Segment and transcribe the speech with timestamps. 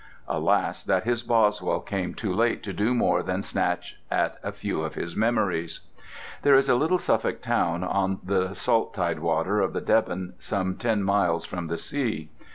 [0.27, 4.81] Alas that his Boswell came too late to do more than snatch at a few
[4.81, 5.81] of his memories.
[6.41, 11.03] There is a little Suffolk town on the salt tidewater of the Deben, some ten
[11.03, 12.31] miles from the sea.